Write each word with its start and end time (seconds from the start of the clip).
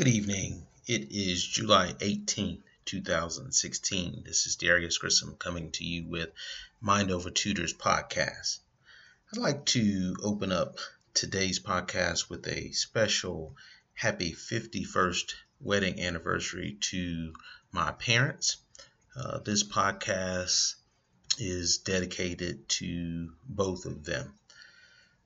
Good 0.00 0.08
evening. 0.08 0.66
It 0.86 1.12
is 1.12 1.46
July 1.46 1.92
18th, 1.98 2.62
2016. 2.86 4.22
This 4.24 4.46
is 4.46 4.56
Darius 4.56 4.96
Grissom 4.96 5.36
coming 5.38 5.72
to 5.72 5.84
you 5.84 6.08
with 6.08 6.30
Mind 6.80 7.10
Over 7.10 7.28
Tutors 7.28 7.74
podcast. 7.74 8.60
I'd 9.30 9.38
like 9.38 9.66
to 9.66 10.16
open 10.22 10.52
up 10.52 10.78
today's 11.12 11.60
podcast 11.60 12.30
with 12.30 12.48
a 12.48 12.72
special 12.72 13.54
happy 13.92 14.32
51st 14.32 15.34
wedding 15.60 16.00
anniversary 16.00 16.78
to 16.80 17.34
my 17.70 17.92
parents. 17.92 18.56
Uh, 19.14 19.40
this 19.40 19.64
podcast 19.64 20.76
is 21.36 21.76
dedicated 21.76 22.66
to 22.70 23.34
both 23.46 23.84
of 23.84 24.06
them. 24.06 24.32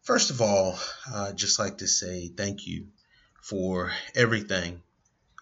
First 0.02 0.30
of 0.30 0.42
all, 0.42 0.76
I'd 1.14 1.36
just 1.36 1.60
like 1.60 1.78
to 1.78 1.86
say 1.86 2.26
thank 2.26 2.66
you 2.66 2.88
for 3.44 3.92
everything 4.14 4.82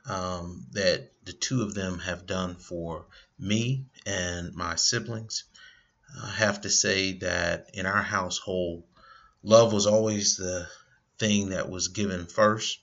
um, 0.06 0.66
that 0.73 1.09
the 1.24 1.33
two 1.33 1.62
of 1.62 1.73
them 1.73 2.01
have 2.01 2.27
done 2.27 2.56
for 2.56 3.06
me 3.38 3.87
and 4.05 4.52
my 4.55 4.75
siblings. 4.75 5.45
I 6.20 6.30
have 6.33 6.62
to 6.62 6.70
say 6.70 7.12
that 7.19 7.70
in 7.75 7.87
our 7.87 8.02
household, 8.02 8.83
love 9.45 9.73
was 9.73 9.86
always 9.86 10.36
the 10.36 10.67
thing 11.20 11.50
that 11.50 11.70
was 11.70 11.89
given 11.89 12.27
first. 12.27 12.80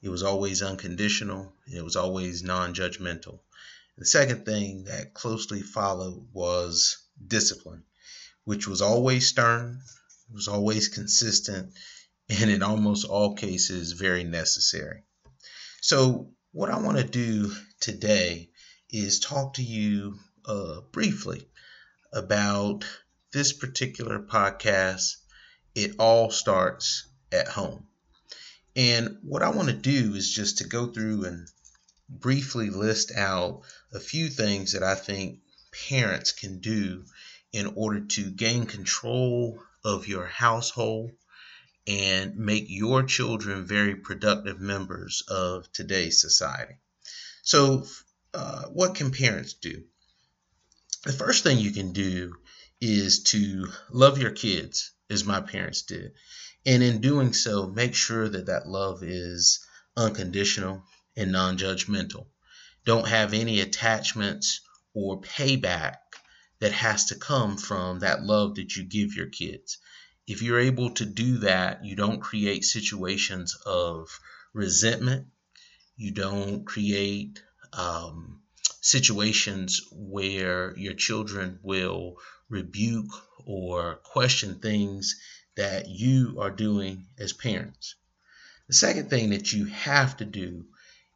It 0.00 0.08
was 0.08 0.22
always 0.22 0.62
unconditional. 0.62 1.52
It 1.66 1.84
was 1.84 1.96
always 1.96 2.42
non 2.42 2.72
judgmental. 2.72 3.40
The 3.98 4.06
second 4.06 4.46
thing 4.46 4.84
that 4.84 5.12
closely 5.12 5.60
followed 5.60 6.28
was 6.32 6.96
discipline, 7.28 7.84
which 8.44 8.66
was 8.66 8.80
always 8.80 9.28
stern, 9.28 9.82
was 10.32 10.48
always 10.48 10.88
consistent, 10.88 11.74
and 12.28 12.50
in 12.50 12.62
almost 12.62 13.04
all 13.06 13.34
cases, 13.34 13.92
very 13.92 14.24
necessary. 14.24 15.02
So, 15.80 16.32
what 16.52 16.70
I 16.70 16.78
want 16.78 16.98
to 16.98 17.04
do 17.04 17.54
today 17.80 18.50
is 18.90 19.20
talk 19.20 19.54
to 19.54 19.62
you 19.62 20.18
uh, 20.44 20.80
briefly 20.92 21.48
about 22.12 22.84
this 23.32 23.52
particular 23.52 24.18
podcast. 24.18 25.16
It 25.74 25.96
all 25.98 26.30
starts 26.30 27.06
at 27.30 27.48
home. 27.48 27.86
And 28.74 29.18
what 29.22 29.42
I 29.42 29.50
want 29.50 29.68
to 29.68 29.74
do 29.74 30.14
is 30.14 30.30
just 30.30 30.58
to 30.58 30.64
go 30.64 30.86
through 30.88 31.24
and 31.24 31.48
briefly 32.08 32.70
list 32.70 33.12
out 33.14 33.62
a 33.92 34.00
few 34.00 34.28
things 34.28 34.72
that 34.72 34.82
I 34.82 34.94
think 34.94 35.40
parents 35.88 36.32
can 36.32 36.60
do 36.60 37.04
in 37.52 37.66
order 37.74 38.00
to 38.00 38.30
gain 38.30 38.66
control 38.66 39.60
of 39.84 40.08
your 40.08 40.26
household 40.26 41.12
and 41.86 42.36
make 42.36 42.66
your 42.68 43.04
children 43.04 43.64
very 43.64 43.94
productive 43.94 44.60
members 44.60 45.22
of 45.28 45.70
today's 45.72 46.20
society. 46.20 46.74
So, 47.42 47.86
uh, 48.34 48.64
what 48.64 48.96
can 48.96 49.12
parents 49.12 49.54
do? 49.54 49.84
The 51.04 51.12
first 51.12 51.44
thing 51.44 51.58
you 51.58 51.70
can 51.70 51.92
do 51.92 52.34
is 52.80 53.22
to 53.24 53.68
love 53.90 54.18
your 54.18 54.32
kids, 54.32 54.90
as 55.08 55.24
my 55.24 55.40
parents 55.40 55.82
did. 55.82 56.12
And 56.64 56.82
in 56.82 57.00
doing 57.00 57.32
so, 57.32 57.68
make 57.68 57.94
sure 57.94 58.28
that 58.28 58.46
that 58.46 58.66
love 58.66 59.04
is 59.04 59.60
unconditional 59.96 60.82
and 61.16 61.30
non 61.30 61.56
judgmental. 61.56 62.26
Don't 62.84 63.08
have 63.08 63.32
any 63.32 63.60
attachments 63.60 64.60
or 64.92 65.20
payback 65.20 65.96
that 66.58 66.72
has 66.72 67.06
to 67.06 67.14
come 67.14 67.56
from 67.56 68.00
that 68.00 68.24
love 68.24 68.56
that 68.56 68.74
you 68.74 68.82
give 68.82 69.14
your 69.14 69.28
kids 69.28 69.78
if 70.26 70.42
you're 70.42 70.58
able 70.58 70.90
to 70.90 71.04
do 71.04 71.38
that, 71.38 71.84
you 71.84 71.94
don't 71.94 72.20
create 72.20 72.64
situations 72.64 73.56
of 73.64 74.18
resentment. 74.52 75.28
You 75.96 76.10
don't 76.10 76.64
create 76.64 77.40
um, 77.72 78.42
situations 78.80 79.82
where 79.92 80.76
your 80.76 80.94
children 80.94 81.60
will 81.62 82.16
rebuke 82.48 83.12
or 83.46 84.00
question 84.02 84.58
things 84.58 85.14
that 85.56 85.88
you 85.88 86.38
are 86.40 86.50
doing 86.50 87.06
as 87.18 87.32
parents. 87.32 87.94
The 88.66 88.74
second 88.74 89.08
thing 89.08 89.30
that 89.30 89.52
you 89.52 89.66
have 89.66 90.16
to 90.16 90.24
do, 90.24 90.66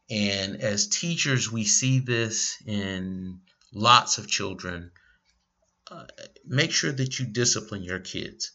and 0.09 0.61
as 0.63 0.87
teachers, 0.87 1.51
we 1.51 1.65
see 1.65 1.99
this 1.99 2.57
in 2.65 3.41
lots 3.73 4.19
of 4.19 4.29
children, 4.29 4.93
uh, 5.91 6.07
make 6.47 6.71
sure 6.71 6.93
that 6.93 7.19
you 7.19 7.27
discipline 7.27 7.83
your 7.83 7.99
kids 7.99 8.53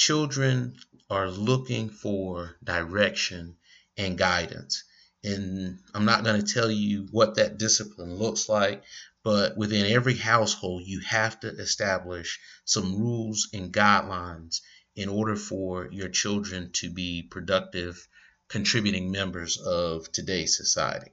children 0.00 0.74
are 1.10 1.30
looking 1.30 1.90
for 1.90 2.56
direction 2.64 3.54
and 3.98 4.16
guidance. 4.16 4.84
And 5.22 5.78
I'm 5.94 6.06
not 6.06 6.24
going 6.24 6.40
to 6.40 6.54
tell 6.54 6.70
you 6.70 7.06
what 7.10 7.34
that 7.34 7.58
discipline 7.58 8.14
looks 8.14 8.48
like, 8.48 8.82
but 9.22 9.58
within 9.58 9.84
every 9.84 10.16
household, 10.16 10.84
you 10.86 11.00
have 11.00 11.38
to 11.40 11.48
establish 11.48 12.40
some 12.64 12.98
rules 12.98 13.50
and 13.52 13.74
guidelines 13.74 14.62
in 14.96 15.10
order 15.10 15.36
for 15.36 15.90
your 15.92 16.08
children 16.08 16.70
to 16.72 16.88
be 16.88 17.22
productive, 17.22 18.08
contributing 18.48 19.10
members 19.10 19.58
of 19.58 20.10
today's 20.12 20.56
society. 20.56 21.10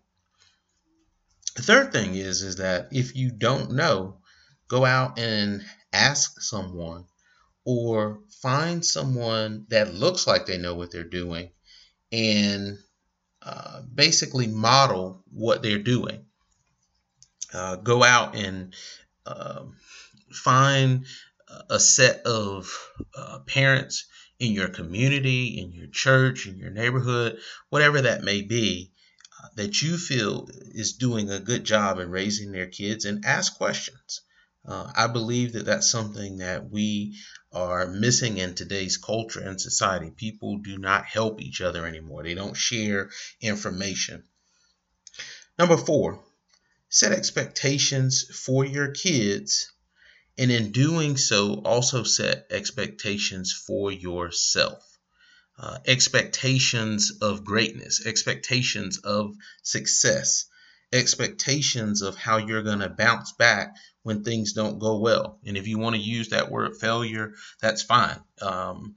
The 1.57 1.63
third 1.63 1.91
thing 1.91 2.15
is, 2.15 2.41
is 2.41 2.55
that 2.55 2.87
if 2.91 3.17
you 3.17 3.31
don't 3.31 3.71
know, 3.73 4.21
go 4.69 4.85
out 4.85 5.19
and 5.19 5.65
ask 5.91 6.39
someone 6.39 7.03
or 7.69 8.21
find 8.41 8.85
someone 8.85 9.65
that 9.67 9.93
looks 9.93 10.25
like 10.25 10.45
they 10.45 10.57
know 10.57 10.73
what 10.73 10.89
they're 10.89 11.03
doing 11.03 11.49
and 12.13 12.77
uh, 13.41 13.81
basically 13.93 14.47
model 14.47 15.21
what 15.33 15.61
they're 15.61 15.77
doing. 15.77 16.23
Uh, 17.53 17.75
go 17.75 18.05
out 18.05 18.37
and 18.37 18.73
uh, 19.25 19.63
find 20.31 21.05
a 21.69 21.77
set 21.77 22.21
of 22.25 22.71
uh, 23.17 23.39
parents 23.39 24.05
in 24.39 24.53
your 24.53 24.69
community, 24.69 25.59
in 25.59 25.73
your 25.73 25.87
church, 25.87 26.47
in 26.47 26.55
your 26.55 26.71
neighborhood, 26.71 27.37
whatever 27.69 28.01
that 28.01 28.23
may 28.23 28.43
be, 28.43 28.93
uh, 29.43 29.47
that 29.57 29.81
you 29.81 29.97
feel 29.97 30.47
is 30.73 30.93
doing 30.93 31.29
a 31.29 31.41
good 31.41 31.65
job 31.65 31.99
in 31.99 32.09
raising 32.09 32.53
their 32.53 32.67
kids 32.67 33.03
and 33.03 33.25
ask 33.25 33.57
questions. 33.57 34.21
Uh, 34.65 34.91
I 34.95 35.07
believe 35.07 35.53
that 35.53 35.65
that's 35.65 35.89
something 35.89 36.37
that 36.37 36.69
we 36.69 37.17
are 37.51 37.87
missing 37.87 38.37
in 38.37 38.53
today's 38.53 38.97
culture 38.97 39.39
and 39.39 39.59
society. 39.59 40.11
People 40.11 40.57
do 40.57 40.77
not 40.77 41.05
help 41.05 41.41
each 41.41 41.61
other 41.61 41.85
anymore, 41.85 42.23
they 42.23 42.33
don't 42.33 42.55
share 42.57 43.09
information. 43.41 44.23
Number 45.57 45.77
four, 45.77 46.23
set 46.89 47.11
expectations 47.11 48.23
for 48.23 48.65
your 48.65 48.91
kids, 48.91 49.71
and 50.37 50.51
in 50.51 50.71
doing 50.71 51.17
so, 51.17 51.55
also 51.65 52.03
set 52.03 52.47
expectations 52.51 53.51
for 53.53 53.91
yourself. 53.91 54.83
Uh, 55.57 55.79
expectations 55.87 57.11
of 57.21 57.43
greatness, 57.43 58.05
expectations 58.05 58.99
of 58.99 59.35
success, 59.63 60.45
expectations 60.93 62.01
of 62.01 62.15
how 62.15 62.37
you're 62.37 62.63
going 62.63 62.79
to 62.79 62.89
bounce 62.89 63.33
back 63.33 63.75
when 64.03 64.23
things 64.23 64.53
don't 64.53 64.79
go 64.79 64.99
well. 64.99 65.39
And 65.45 65.57
if 65.57 65.67
you 65.67 65.79
want 65.79 65.95
to 65.95 66.01
use 66.01 66.29
that 66.29 66.49
word 66.49 66.77
failure, 66.77 67.33
that's 67.61 67.81
fine. 67.81 68.19
Um, 68.41 68.95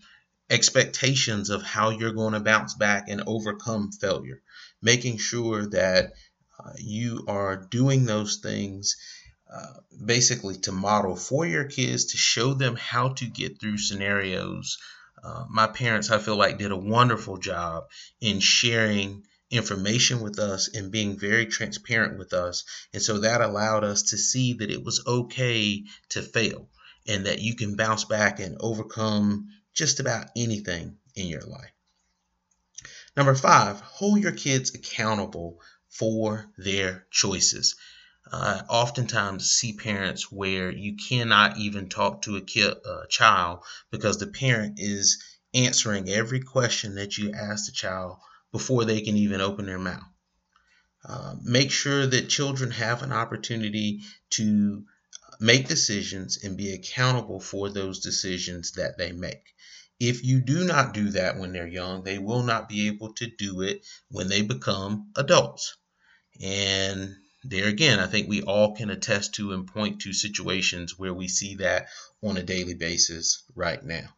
expectations 0.49 1.51
of 1.51 1.63
how 1.63 1.91
you're 1.91 2.13
going 2.13 2.35
to 2.35 2.41
bounce 2.41 2.75
back 2.75 3.09
and 3.09 3.23
overcome 3.27 3.91
failure, 3.93 4.41
making 4.83 5.19
sure 5.19 5.67
that 5.67 6.13
uh, 6.59 6.73
you 6.79 7.25
are 7.29 7.57
doing 7.57 8.05
those 8.05 8.37
things. 8.37 8.97
Uh, 9.53 9.81
basically, 10.07 10.57
to 10.57 10.71
model 10.71 11.17
for 11.17 11.45
your 11.45 11.65
kids 11.65 12.05
to 12.13 12.17
show 12.17 12.55
them 12.55 12.77
how 12.77 13.09
to 13.09 13.27
get 13.27 13.61
through 13.61 13.77
scenarios. 13.77 14.79
Uh, 15.25 15.45
my 15.51 15.67
parents, 15.67 16.09
I 16.09 16.19
feel 16.19 16.37
like, 16.37 16.59
did 16.59 16.71
a 16.71 16.77
wonderful 16.77 17.37
job 17.37 17.89
in 18.21 18.39
sharing 18.39 19.25
information 19.50 20.20
with 20.20 20.38
us 20.38 20.69
and 20.75 20.93
being 20.93 21.19
very 21.19 21.47
transparent 21.47 22.19
with 22.19 22.32
us. 22.32 22.64
And 22.93 23.02
so 23.02 23.19
that 23.19 23.41
allowed 23.41 23.85
us 23.85 24.02
to 24.11 24.19
see 24.19 24.55
that 24.55 24.70
it 24.70 24.85
was 24.85 25.05
okay 25.06 25.85
to 26.11 26.23
fail 26.23 26.69
and 27.06 27.26
that 27.26 27.41
you 27.41 27.56
can 27.56 27.76
bounce 27.76 28.05
back 28.05 28.38
and 28.38 28.56
overcome 28.61 29.49
just 29.75 29.99
about 30.00 30.29
anything 30.37 30.97
in 31.17 31.26
your 31.26 31.43
life. 31.43 31.73
Number 33.17 33.35
five, 33.35 33.81
hold 33.81 34.23
your 34.23 34.32
kids 34.32 34.75
accountable 34.75 35.61
for 35.88 36.49
their 36.56 37.06
choices. 37.11 37.75
Uh, 38.31 38.62
oftentimes 38.69 39.50
see 39.50 39.73
parents 39.73 40.31
where 40.31 40.70
you 40.70 40.97
cannot 40.97 41.56
even 41.56 41.88
talk 41.88 42.23
to 42.23 42.37
a 42.37 42.41
kid, 42.41 42.76
a 42.85 43.08
child 43.08 43.64
because 43.91 44.19
the 44.19 44.29
parent 44.29 44.79
is 44.79 45.23
answering 45.52 46.08
every 46.08 46.41
question 46.41 46.94
that 46.94 47.19
you 47.19 47.32
ask 47.32 47.67
the 47.67 47.73
child 47.73 48.19
before 48.52 48.85
they 48.85 49.00
can 49.00 49.17
even 49.17 49.41
open 49.41 49.67
their 49.67 49.79
mouth. 49.79 50.02
Uh, 51.05 51.35
make 51.43 51.70
sure 51.70 52.06
that 52.06 52.29
children 52.29 52.70
have 52.70 53.02
an 53.02 53.12
opportunity 53.12 54.00
to 54.29 54.85
make 55.41 55.67
decisions 55.67 56.44
and 56.44 56.56
be 56.56 56.73
accountable 56.73 57.41
for 57.41 57.70
those 57.70 58.00
decisions 58.00 58.73
that 58.73 58.99
they 58.99 59.12
make. 59.12 59.55
If 59.99 60.25
you 60.25 60.41
do 60.41 60.64
not 60.64 60.94
do 60.94 61.11
that 61.11 61.38
when 61.38 61.52
they're 61.52 61.67
young, 61.67 62.05
they 62.05 62.19
will 62.19 62.43
not 62.43 62.69
be 62.69 62.88
able 62.88 63.14
to 63.14 63.26
do 63.26 63.62
it 63.62 63.87
when 64.08 64.29
they 64.29 64.43
become 64.43 65.11
adults. 65.17 65.76
And 66.41 67.17
there 67.43 67.69
again, 67.69 67.99
I 67.99 68.06
think 68.06 68.29
we 68.29 68.43
all 68.43 68.76
can 68.76 68.91
attest 68.91 69.35
to 69.35 69.52
and 69.52 69.67
point 69.67 70.02
to 70.02 70.12
situations 70.12 70.99
where 70.99 71.14
we 71.14 71.29
see 71.29 71.56
that 71.56 71.88
on 72.23 72.37
a 72.37 72.43
daily 72.43 72.75
basis 72.75 73.43
right 73.55 73.82
now. 73.82 74.08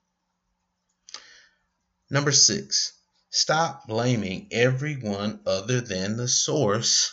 Number 2.10 2.32
six, 2.32 2.92
stop 3.32 3.88
blaming 3.88 4.46
everyone 4.52 5.40
other 5.46 5.80
than 5.80 6.16
the 6.16 6.28
source 6.28 7.12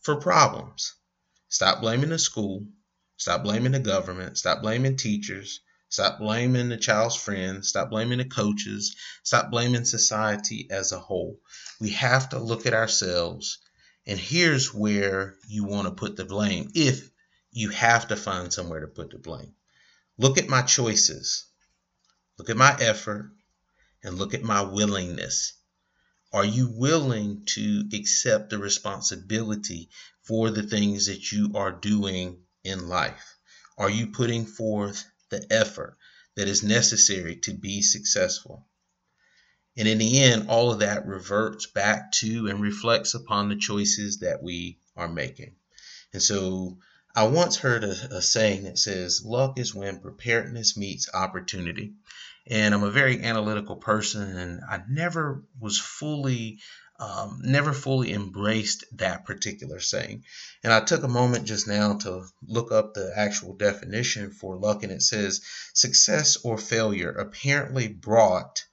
for 0.00 0.16
problems. 0.16 0.94
Stop 1.48 1.80
blaming 1.80 2.10
the 2.10 2.18
school. 2.18 2.66
Stop 3.18 3.44
blaming 3.44 3.72
the 3.72 3.78
government. 3.78 4.38
Stop 4.38 4.62
blaming 4.62 4.96
teachers. 4.96 5.60
Stop 5.90 6.18
blaming 6.18 6.70
the 6.70 6.76
child's 6.78 7.14
friends. 7.14 7.68
Stop 7.68 7.90
blaming 7.90 8.18
the 8.18 8.24
coaches. 8.24 8.96
Stop 9.22 9.50
blaming 9.50 9.84
society 9.84 10.66
as 10.70 10.90
a 10.90 10.98
whole. 10.98 11.38
We 11.80 11.90
have 11.90 12.30
to 12.30 12.38
look 12.38 12.66
at 12.66 12.74
ourselves 12.74 13.58
and 14.06 14.18
here's 14.18 14.74
where 14.74 15.36
you 15.46 15.64
want 15.64 15.86
to 15.86 15.94
put 15.94 16.16
the 16.16 16.24
blame 16.24 16.70
if 16.74 17.08
you 17.52 17.68
have 17.68 18.08
to 18.08 18.16
find 18.16 18.52
somewhere 18.52 18.80
to 18.80 18.88
put 18.88 19.10
the 19.10 19.18
blame. 19.18 19.54
Look 20.18 20.38
at 20.38 20.48
my 20.48 20.62
choices, 20.62 21.44
look 22.38 22.50
at 22.50 22.56
my 22.56 22.76
effort, 22.80 23.30
and 24.02 24.18
look 24.18 24.34
at 24.34 24.42
my 24.42 24.60
willingness. 24.62 25.52
Are 26.32 26.44
you 26.44 26.68
willing 26.68 27.44
to 27.46 27.88
accept 27.92 28.50
the 28.50 28.58
responsibility 28.58 29.90
for 30.22 30.50
the 30.50 30.62
things 30.62 31.06
that 31.06 31.30
you 31.30 31.52
are 31.54 31.72
doing 31.72 32.38
in 32.64 32.88
life? 32.88 33.36
Are 33.76 33.90
you 33.90 34.08
putting 34.08 34.46
forth 34.46 35.04
the 35.28 35.46
effort 35.52 35.96
that 36.34 36.48
is 36.48 36.62
necessary 36.62 37.36
to 37.36 37.52
be 37.52 37.82
successful? 37.82 38.66
And 39.76 39.88
in 39.88 39.98
the 39.98 40.20
end, 40.20 40.48
all 40.48 40.70
of 40.70 40.80
that 40.80 41.06
reverts 41.06 41.66
back 41.66 42.12
to 42.12 42.48
and 42.48 42.60
reflects 42.60 43.14
upon 43.14 43.48
the 43.48 43.56
choices 43.56 44.18
that 44.18 44.42
we 44.42 44.78
are 44.96 45.08
making. 45.08 45.56
And 46.12 46.22
so 46.22 46.78
I 47.14 47.24
once 47.24 47.56
heard 47.56 47.84
a, 47.84 48.16
a, 48.16 48.22
saying 48.22 48.64
that 48.64 48.78
says, 48.78 49.24
luck 49.24 49.58
is 49.58 49.74
when 49.74 50.00
preparedness 50.00 50.76
meets 50.76 51.08
opportunity. 51.12 51.94
And 52.46 52.74
I'm 52.74 52.82
a 52.82 52.90
very 52.90 53.22
analytical 53.22 53.76
person, 53.76 54.36
and 54.36 54.60
I 54.68 54.82
never 54.88 55.44
was 55.60 55.78
fully, 55.78 56.58
um, 56.98 57.40
never 57.42 57.72
fully 57.72 58.12
embraced 58.12 58.84
that 58.98 59.24
particular 59.24 59.78
saying. 59.78 60.24
And 60.64 60.72
I 60.72 60.80
took 60.80 61.04
a 61.04 61.08
moment 61.08 61.46
just 61.46 61.68
now 61.68 61.98
to 61.98 62.24
look 62.42 62.72
up 62.72 62.94
the 62.94 63.12
actual 63.16 63.54
definition 63.54 64.32
for 64.32 64.56
luck, 64.56 64.82
and 64.82 64.90
it 64.90 65.02
says, 65.02 65.42
success 65.72 66.36
or 66.44 66.58
failure 66.58 67.10
apparently 67.10 67.86
brought 67.88 68.64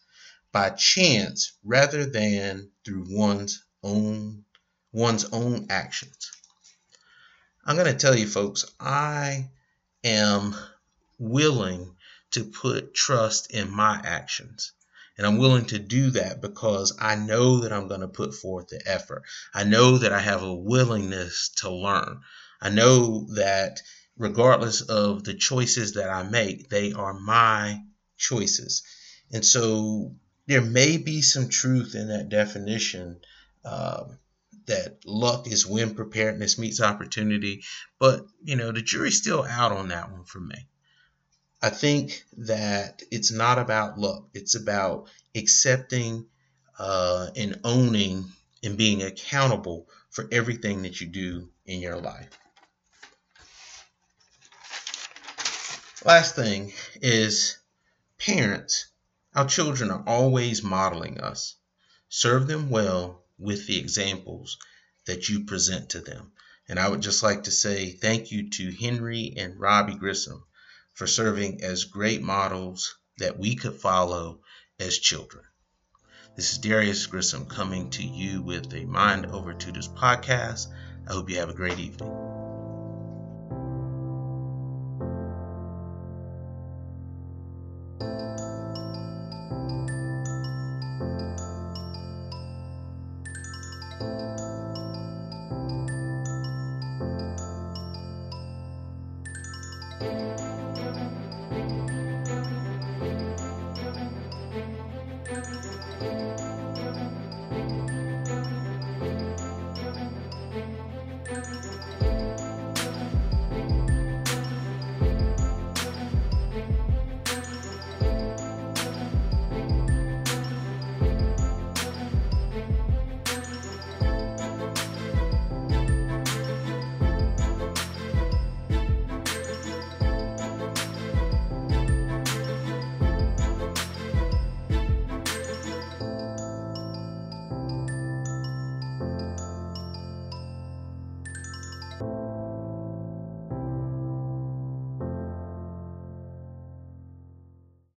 by 0.51 0.71
chance 0.71 1.53
rather 1.63 2.05
than 2.05 2.71
through 2.83 3.05
one's 3.07 3.63
own 3.83 4.43
one's 4.91 5.25
own 5.25 5.67
actions. 5.69 6.31
I'm 7.63 7.75
going 7.75 7.91
to 7.91 7.99
tell 7.99 8.17
you 8.17 8.27
folks, 8.27 8.65
I 8.79 9.49
am 10.03 10.55
willing 11.19 11.95
to 12.31 12.43
put 12.43 12.93
trust 12.93 13.51
in 13.51 13.69
my 13.71 13.99
actions. 14.03 14.71
And 15.17 15.27
I'm 15.27 15.37
willing 15.37 15.65
to 15.65 15.79
do 15.79 16.11
that 16.11 16.41
because 16.41 16.95
I 16.99 17.15
know 17.15 17.59
that 17.59 17.73
I'm 17.73 17.87
going 17.87 18.01
to 18.01 18.07
put 18.07 18.33
forth 18.33 18.69
the 18.69 18.81
effort. 18.85 19.23
I 19.53 19.65
know 19.65 19.97
that 19.97 20.13
I 20.13 20.19
have 20.19 20.43
a 20.43 20.53
willingness 20.53 21.49
to 21.57 21.69
learn. 21.69 22.21
I 22.61 22.69
know 22.69 23.27
that 23.35 23.81
regardless 24.17 24.81
of 24.81 25.23
the 25.23 25.33
choices 25.33 25.93
that 25.93 26.09
I 26.09 26.23
make, 26.23 26.69
they 26.69 26.93
are 26.93 27.13
my 27.13 27.81
choices. 28.17 28.83
And 29.31 29.45
so 29.45 30.15
there 30.47 30.61
may 30.61 30.97
be 30.97 31.21
some 31.21 31.49
truth 31.49 31.95
in 31.95 32.07
that 32.07 32.29
definition 32.29 33.19
um, 33.65 34.19
that 34.67 34.99
luck 35.05 35.47
is 35.47 35.65
when 35.65 35.95
preparedness 35.95 36.57
meets 36.57 36.79
opportunity, 36.79 37.63
but 37.99 38.25
you 38.43 38.55
know 38.55 38.71
the 38.71 38.81
jury's 38.81 39.17
still 39.17 39.43
out 39.43 39.71
on 39.71 39.89
that 39.89 40.11
one 40.11 40.25
for 40.25 40.39
me. 40.39 40.67
I 41.61 41.69
think 41.69 42.23
that 42.37 43.03
it's 43.11 43.31
not 43.31 43.59
about 43.59 43.99
luck; 43.99 44.29
it's 44.33 44.55
about 44.55 45.09
accepting 45.35 46.27
uh, 46.77 47.31
and 47.35 47.59
owning 47.65 48.31
and 48.63 48.77
being 48.77 49.03
accountable 49.03 49.89
for 50.09 50.27
everything 50.31 50.83
that 50.83 51.01
you 51.01 51.07
do 51.07 51.49
in 51.65 51.81
your 51.81 51.99
life. 51.99 52.29
Last 56.05 56.35
thing 56.35 56.71
is 57.01 57.57
parents 58.17 58.87
our 59.35 59.45
children 59.45 59.91
are 59.91 60.03
always 60.07 60.63
modeling 60.63 61.19
us. 61.19 61.55
Serve 62.07 62.47
them 62.47 62.69
well 62.69 63.25
with 63.37 63.67
the 63.67 63.77
examples 63.77 64.57
that 65.05 65.27
you 65.27 65.45
present 65.45 65.89
to 65.89 65.99
them. 65.99 66.31
And 66.67 66.79
I 66.79 66.87
would 66.87 67.01
just 67.01 67.21
like 67.21 67.43
to 67.43 67.51
say 67.51 67.91
thank 67.91 68.31
you 68.31 68.49
to 68.49 68.71
Henry 68.71 69.33
and 69.35 69.59
Robbie 69.59 69.95
Grissom 69.95 70.43
for 70.93 71.07
serving 71.07 71.63
as 71.63 71.85
great 71.85 72.21
models 72.21 72.97
that 73.17 73.39
we 73.39 73.55
could 73.55 73.75
follow 73.75 74.41
as 74.79 74.97
children. 74.97 75.43
This 76.35 76.53
is 76.53 76.57
Darius 76.59 77.05
Grissom 77.05 77.45
coming 77.45 77.89
to 77.91 78.03
you 78.03 78.41
with 78.41 78.73
a 78.73 78.85
Mind 78.85 79.25
Over 79.25 79.53
Tutors 79.53 79.89
podcast. 79.89 80.67
I 81.07 81.13
hope 81.13 81.29
you 81.29 81.37
have 81.37 81.49
a 81.49 81.53
great 81.53 81.79
evening. 81.79 82.28